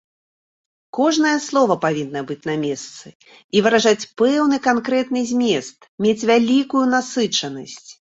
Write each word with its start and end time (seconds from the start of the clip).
Кожнае 0.97 1.33
слова 1.47 1.75
павінна 1.83 2.23
быць 2.31 2.37
на 2.49 2.55
месцы 2.63 3.07
і 3.59 3.63
выражаць 3.65 4.07
пэўны 4.21 4.57
канкрэтны 4.69 5.21
змест, 5.33 5.77
мець 6.07 6.15
вялікую 6.31 6.83
насычанасць. 6.95 7.89